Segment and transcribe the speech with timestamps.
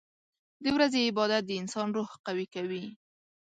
[0.63, 2.85] •د ورځې عبادت د انسان روح قوي کوي.